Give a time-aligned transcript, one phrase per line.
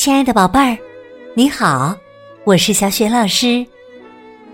[0.00, 0.78] 亲爱的宝贝儿，
[1.34, 1.94] 你好，
[2.44, 3.66] 我是小雪老师，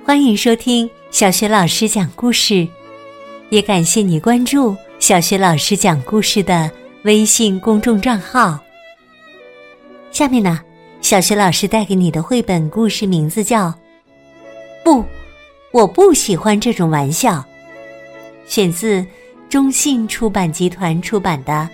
[0.05, 2.67] 欢迎收听小雪老师讲故事，
[3.51, 6.69] 也感谢你关注小雪老师讲故事的
[7.05, 8.59] 微信公众账号。
[10.11, 10.61] 下面呢，
[11.01, 13.69] 小雪老师带给你的绘本故事名字叫
[14.85, 15.05] 《不，
[15.71, 17.35] 我不喜欢这种玩笑》，
[18.49, 19.07] 选自
[19.49, 21.53] 中信出版集团出版的《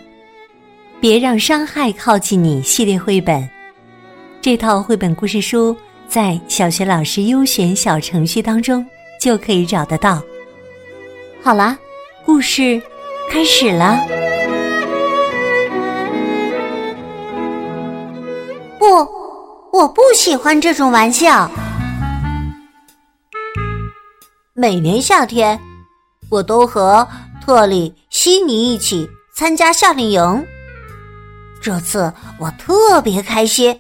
[1.00, 3.48] 别让伤害靠近你》系列绘本。
[4.42, 5.77] 这套绘本故事书
[6.09, 8.84] 在小学老师优选小程序当中
[9.20, 10.20] 就可以找得到。
[11.41, 11.78] 好啦，
[12.24, 12.82] 故事
[13.30, 14.05] 开始了。
[18.80, 18.87] 不，
[19.70, 21.48] 我不喜欢这种玩笑。
[24.54, 25.56] 每年夏天，
[26.29, 27.06] 我都和
[27.46, 30.45] 特里、悉尼一起参加夏令营。
[31.60, 33.79] 这次我特别开心。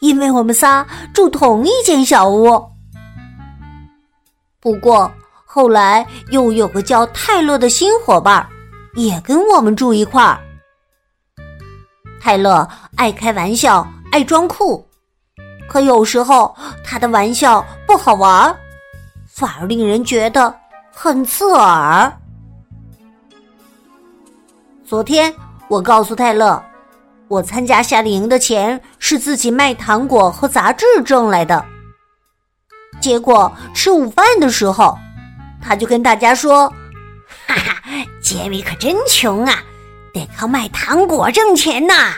[0.00, 2.66] 因为我们仨住同一间小屋，
[4.58, 5.10] 不过
[5.44, 8.46] 后来又有个叫泰勒的新伙伴，
[8.94, 10.40] 也跟我们住一块儿。
[12.18, 14.82] 泰勒爱开玩笑，爱装酷，
[15.68, 18.56] 可有时候他的玩笑不好玩，
[19.26, 20.54] 反而令人觉得
[20.90, 22.10] 很刺耳。
[24.84, 25.32] 昨天
[25.68, 26.62] 我告诉泰勒。
[27.30, 31.64] 我参加夏令营的钱是自己卖糖果和杂志挣来的。
[33.00, 34.98] 结果吃午饭的时候，
[35.62, 36.68] 他就跟大家说
[37.46, 37.82] ：“哈哈，
[38.20, 39.62] 杰米可真穷啊，
[40.12, 42.14] 得靠卖糖果挣钱呐。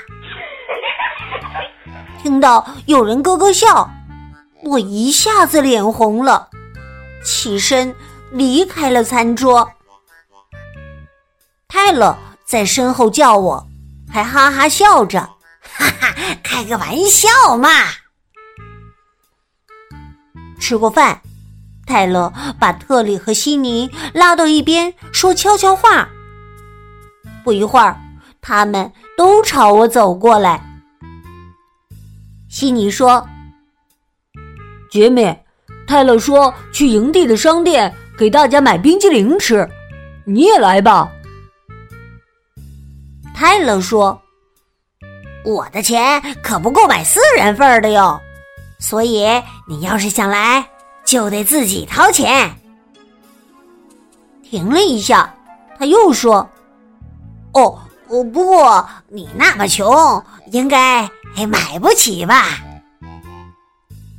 [2.23, 3.91] ”听到有人咯咯笑，
[4.65, 6.49] 我一下子脸红了，
[7.23, 7.95] 起身
[8.31, 9.71] 离开了餐桌。
[11.69, 13.69] 泰勒在身后叫我。
[14.13, 15.21] 还哈哈笑着，
[15.63, 17.69] 哈哈，开个玩笑嘛！
[20.61, 21.19] 吃过饭，
[21.87, 22.31] 泰勒
[22.61, 26.07] 把特里和悉尼拉到一边说悄悄话。
[27.43, 27.99] 不一会儿，
[28.43, 30.63] 他们都朝我走过来。
[32.51, 33.27] 悉尼说
[34.93, 35.35] ：“杰米，
[35.87, 39.67] 泰勒说去营地的商店给大家买冰激凌吃，
[40.27, 41.11] 你也来吧。”
[43.35, 44.21] 泰勒说
[45.45, 48.21] ：“我的钱可不够买四人份的哟，
[48.79, 49.27] 所以
[49.67, 50.69] 你要是想来，
[51.05, 52.51] 就得自己掏钱。”
[54.45, 55.35] 停了一下，
[55.79, 56.49] 他又说
[57.55, 57.79] ：“哦，
[58.09, 60.23] 哦不过你那么穷，
[60.53, 62.45] 应该还买不起吧？”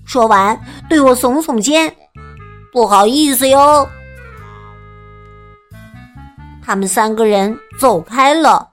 [0.05, 0.59] 说完，
[0.89, 1.95] 对我耸耸肩
[2.73, 3.87] ：“不好意思哟。”
[6.65, 8.72] 他们三个人走开了。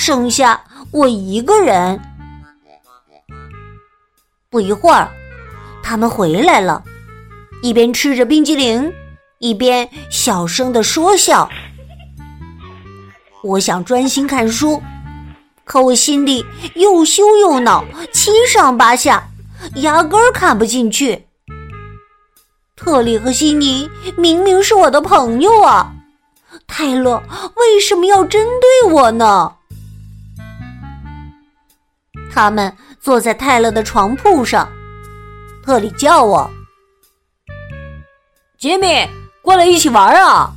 [0.00, 0.58] 剩下
[0.92, 2.00] 我一个人。
[4.48, 5.06] 不一会儿，
[5.82, 6.82] 他们回来了，
[7.62, 8.90] 一边吃着冰激凌，
[9.40, 11.46] 一边小声的说笑。
[13.42, 14.82] 我想专心看书，
[15.64, 16.46] 可我心里
[16.76, 19.22] 又羞又恼，七上八下，
[19.76, 21.26] 压根儿看不进去。
[22.74, 25.92] 特里和悉尼明明是我的朋友啊，
[26.66, 27.22] 泰勒
[27.56, 29.56] 为什么要针对我呢？
[32.32, 34.70] 他们坐在泰勒的床铺上，
[35.64, 36.50] 特里叫我
[38.58, 39.08] ：“杰米，
[39.42, 40.52] 过来一起玩啊！”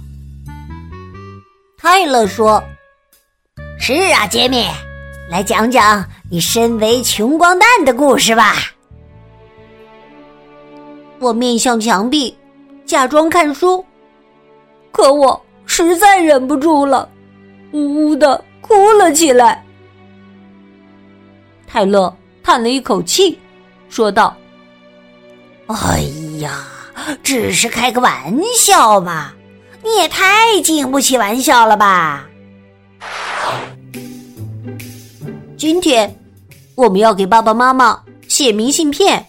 [1.77, 2.63] 泰勒说
[3.79, 4.67] ：“是啊，杰米，
[5.29, 8.55] 来讲讲你身为穷光蛋的故事吧。”
[11.19, 12.37] 我面向墙壁，
[12.85, 13.85] 假装看书，
[14.91, 17.07] 可我实在忍不住了，
[17.71, 19.62] 呜呜的哭了起来。
[21.73, 23.39] 泰勒叹了一口气，
[23.89, 24.37] 说道
[25.65, 26.01] ：“哎
[26.37, 26.67] 呀，
[27.23, 29.33] 只是开个玩笑嘛，
[29.83, 32.27] 你也太经不起玩笑了吧！
[35.57, 36.15] 今天
[36.75, 39.25] 我们要给爸爸妈妈写明信片，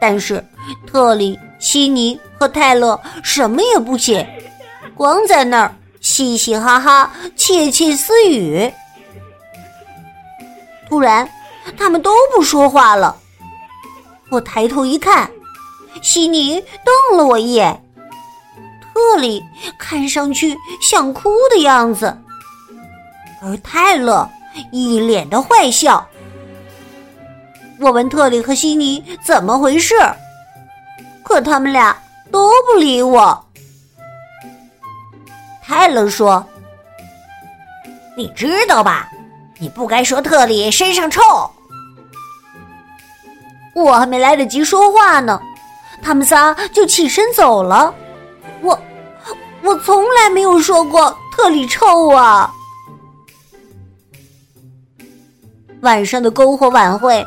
[0.00, 0.42] 但是
[0.86, 4.26] 特里、悉尼和泰勒什么也不写，
[4.94, 8.72] 光在那儿嘻嘻哈哈、窃窃私语。”
[10.88, 11.28] 突然，
[11.76, 13.16] 他们都不说话了。
[14.30, 15.30] 我抬头一看，
[16.02, 17.82] 悉尼瞪了我一眼，
[18.82, 19.42] 特里
[19.78, 22.16] 看上去想哭的样子，
[23.42, 24.28] 而泰勒
[24.72, 26.06] 一脸的坏笑。
[27.80, 29.94] 我问特里和悉尼怎么回事，
[31.24, 31.96] 可他们俩
[32.30, 33.44] 都不理我。
[35.62, 36.44] 泰勒说
[38.16, 39.10] ：“你知道吧？”
[39.58, 41.20] 你不该说特里身上臭，
[43.74, 45.40] 我还没来得及说话呢，
[46.02, 47.94] 他们仨就起身走了。
[48.60, 48.78] 我，
[49.62, 52.52] 我从来没有说过特里臭啊。
[55.82, 57.24] 晚上的篝火晚会，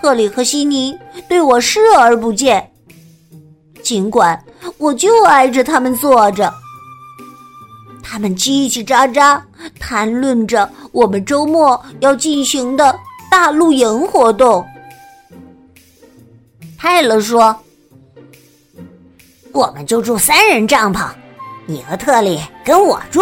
[0.00, 0.96] 特里和悉尼
[1.28, 2.72] 对我视而不见，
[3.82, 4.44] 尽管
[4.78, 6.52] 我就挨着他们坐着。
[8.02, 9.40] 他们叽叽喳喳
[9.78, 12.98] 谈论着我们周末要进行的
[13.30, 14.64] 大露营活动。
[16.78, 17.56] 泰勒说
[19.52, 21.08] ：“我们就住三人帐篷，
[21.66, 23.20] 你和特里跟我住。”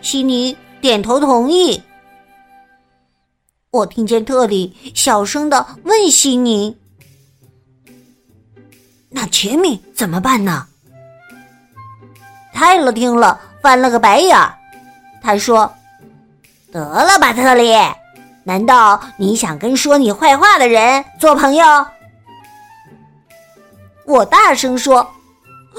[0.00, 1.82] 悉尼点头同意。
[3.70, 6.76] 我听见特里小声的问悉尼
[9.10, 10.66] ：“那杰米怎么办呢？”
[12.54, 14.54] 泰勒听了，翻了个白眼儿。
[15.20, 15.70] 他说
[16.72, 17.76] ：“得了吧，特里，
[18.42, 21.86] 难道你想跟说你坏话的人做朋友？”
[24.08, 25.06] 我大声说：“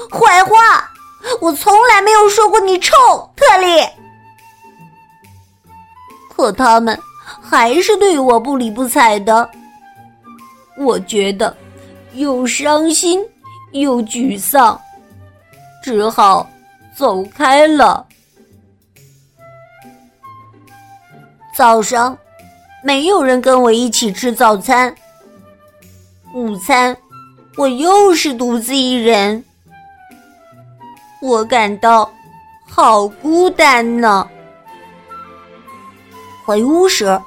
[0.08, 0.88] 坏话！
[1.40, 2.92] 我从来没有说过你臭，
[3.34, 3.84] 特里。”
[6.32, 6.96] 可他们
[7.42, 9.50] 还是对我不理不睬的。
[10.78, 11.56] 我觉得
[12.12, 13.20] 又伤心
[13.72, 14.80] 又沮丧，
[15.82, 16.48] 只好。
[17.00, 18.06] 走开了。
[21.56, 22.16] 早上，
[22.84, 24.94] 没有人跟我一起吃早餐。
[26.34, 26.94] 午餐，
[27.56, 29.42] 我又是独自一人。
[31.22, 32.12] 我感到
[32.68, 34.28] 好孤单呢。
[36.44, 37.18] 回屋时，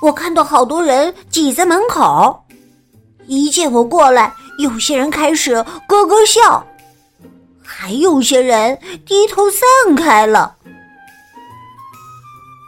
[0.00, 2.40] 我看到好多人挤在门口。
[3.26, 5.52] 一见我过来，有些人开始
[5.88, 6.64] 咯咯笑。
[7.72, 8.76] 还有些人
[9.06, 10.56] 低头散开了。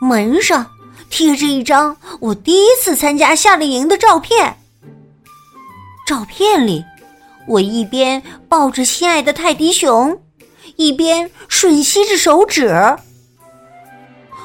[0.01, 0.71] 门上
[1.11, 4.57] 贴着一张我第一次参加夏令营的照片。
[6.07, 6.85] 照片里，
[7.49, 10.23] 我一边抱着心爱的泰迪熊，
[10.77, 12.97] 一边吮吸着手指。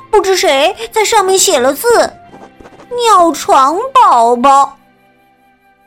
[0.09, 1.87] 不知谁在上面写了字
[3.05, 4.75] ：“尿床宝宝。”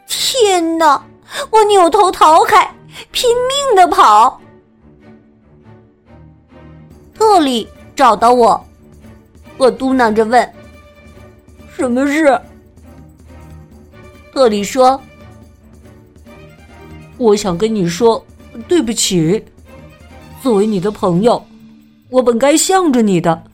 [0.06, 1.02] 天哪！
[1.50, 2.74] 我扭头逃开，
[3.12, 4.40] 拼命的跑。
[7.20, 8.66] 特里找到我，
[9.58, 10.52] 我嘟囔着问
[11.76, 12.40] ：“什么事？”
[14.32, 14.98] 特里说
[17.18, 18.24] ：“我想跟你说
[18.66, 19.44] 对不起。
[20.42, 21.44] 作为你的朋友，
[22.08, 23.44] 我本该向着你的，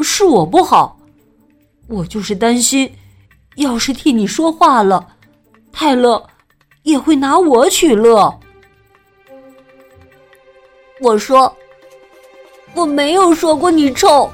[0.00, 0.96] 是我不好。
[1.88, 2.88] 我就是担心，
[3.56, 5.08] 要是替你说话了，
[5.72, 6.24] 泰勒
[6.84, 8.32] 也会拿我取乐。”
[11.02, 11.52] 我说。
[12.74, 14.30] 我没有说过你臭，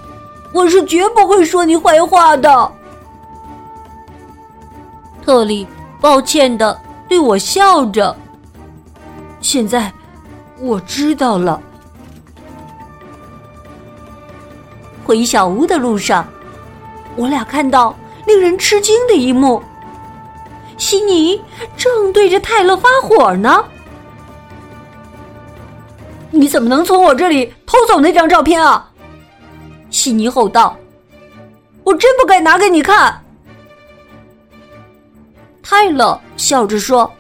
[0.53, 2.73] 我是绝不会说你坏话的。
[5.25, 5.67] 特里
[6.01, 6.79] 抱歉的
[7.09, 8.15] 对我笑着。
[9.41, 9.91] 现在
[10.61, 11.61] 我知道了。
[15.05, 16.27] 回小屋的路上，
[17.17, 17.95] 我俩看到
[18.27, 19.63] 令人吃惊的一幕：
[20.77, 21.41] 悉尼
[21.77, 23.65] 正对着泰勒发火呢。
[26.35, 28.91] 你怎么能从我这里偷走那张照片啊？
[29.91, 30.77] 悉尼吼道
[31.85, 33.23] ：“我真不该拿给你看。”
[35.63, 37.11] 泰勒笑着说：“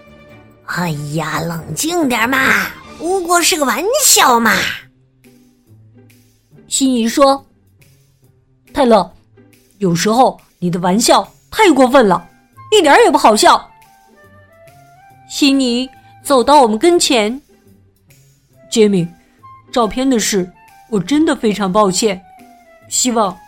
[0.66, 2.66] 哎呀，冷静点嘛，
[2.99, 4.52] 不过是个玩笑嘛。”
[6.66, 7.47] 悉尼说
[8.75, 9.09] ：“泰勒，
[9.78, 12.26] 有时候你的玩笑太过分了，
[12.76, 13.71] 一点也不好笑。”
[15.30, 15.88] 悉尼
[16.25, 17.40] 走到我们跟前。
[18.75, 19.07] 杰米，
[19.71, 20.50] 照片的事，
[20.90, 22.21] 我真的非常抱歉。
[22.88, 23.38] 希望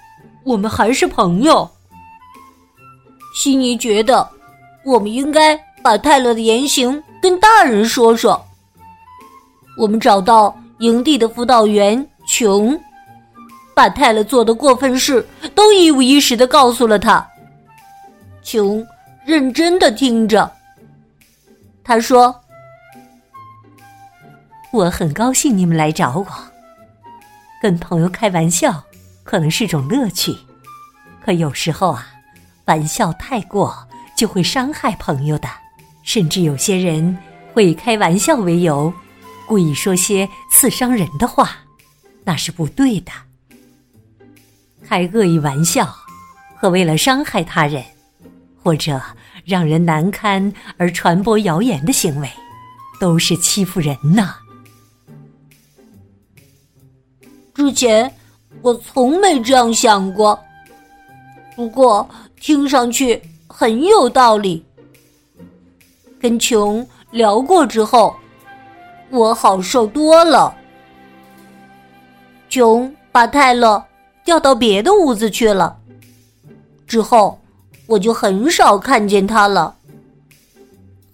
[0.45, 1.68] 我们还是朋友。
[3.35, 4.30] 悉尼觉得，
[4.85, 8.40] 我们应该把泰勒的言行跟大人说说。
[9.76, 12.80] 我们找到营地的辅导员琼，
[13.75, 17.26] 把泰勒做的过分事都一五一十的告诉了他。
[18.45, 18.87] 琼
[19.25, 20.49] 认真的听着，
[21.83, 22.33] 他说。
[24.76, 26.26] 我很高兴你们来找我。
[27.62, 28.85] 跟朋友开玩笑
[29.25, 30.37] 可能是种乐趣，
[31.25, 32.06] 可有时候啊，
[32.66, 33.75] 玩笑太过
[34.14, 35.49] 就会伤害朋友的。
[36.02, 37.16] 甚至有些人
[37.54, 38.92] 会以开玩笑为由，
[39.47, 41.52] 故意说些刺伤人的话，
[42.23, 43.11] 那是不对的。
[44.87, 45.90] 开恶意玩笑
[46.54, 47.83] 和为了伤害他人，
[48.62, 49.00] 或者
[49.47, 52.30] 让人难堪而传播谣言的行为，
[53.00, 54.37] 都是欺负人呐。
[57.56, 58.14] 之前
[58.60, 60.38] 我从没这样想过，
[61.54, 62.06] 不过
[62.38, 64.62] 听上去很有道理。
[66.20, 68.14] 跟琼聊过之后，
[69.08, 70.54] 我好受多了。
[72.50, 73.82] 琼把泰勒
[74.22, 75.78] 调到别的屋子去了，
[76.86, 77.40] 之后
[77.86, 79.75] 我就很少看见他了。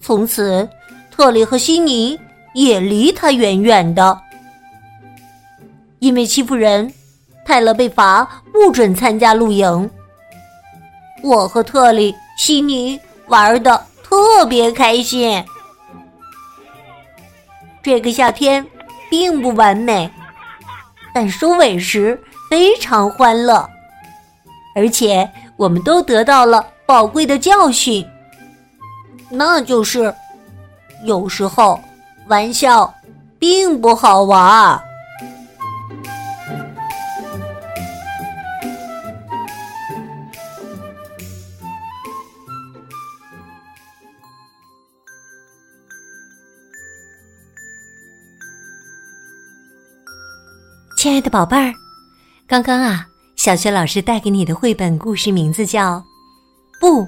[0.01, 0.69] 从此，
[1.09, 2.19] 特里和悉尼
[2.53, 4.21] 也离他远远的。
[6.03, 6.93] 因为欺负人，
[7.47, 9.89] 泰勒被罚不准参加露营。
[11.23, 15.41] 我和特里、悉尼玩的特别开心。
[17.85, 18.67] 这个夏天
[19.09, 20.11] 并不完美，
[21.15, 23.65] 但收尾时非常欢乐，
[24.75, 28.05] 而且我们都得到了宝贵的教训。
[29.29, 30.13] 那就是，
[31.05, 31.81] 有时候
[32.27, 32.93] 玩笑
[33.39, 34.83] 并不好玩。
[51.03, 51.75] 亲爱的宝贝儿，
[52.47, 55.97] 刚刚啊，小学老师带给你的绘本故事名字叫
[56.79, 57.03] 《不》，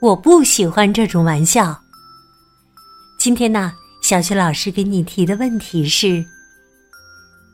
[0.00, 1.78] 我不喜欢这种玩笑。
[3.18, 6.24] 今天呢，小学老师给你提的问题是：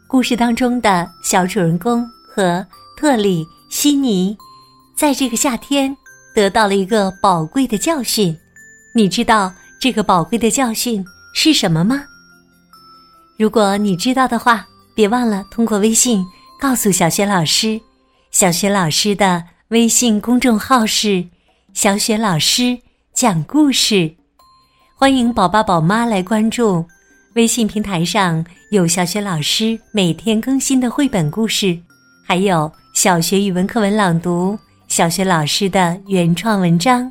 [0.06, 2.64] 故事当中的小主人公和
[2.96, 4.38] 特里、西尼，
[4.96, 5.96] 在这个夏天
[6.32, 8.38] 得到了一个宝贵的教训，
[8.94, 12.04] 你知道这个宝贵的教训是什么吗？
[13.36, 14.64] 如果你知道的话。
[14.94, 16.24] 别忘了通过微信
[16.60, 17.80] 告诉小雪老师，
[18.30, 21.26] 小雪老师的微信公众号是
[21.74, 22.78] “小雪老师
[23.12, 24.14] 讲故事”，
[24.94, 26.84] 欢迎宝爸宝妈来关注。
[27.34, 31.76] 微信平台上有小雪老师每天更新的绘本故事，
[32.24, 37.10] 还有小学语文课文朗读，小学老师的原创文章。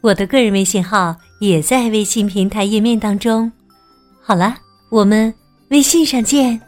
[0.00, 3.50] 我的个人微信号也在微信平台页面当中。
[4.20, 4.56] 好了，
[4.90, 5.32] 我们
[5.68, 6.60] 微信上见。